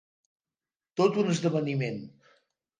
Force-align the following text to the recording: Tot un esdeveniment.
Tot 1.03 1.21
un 1.25 1.31
esdeveniment. 1.35 2.03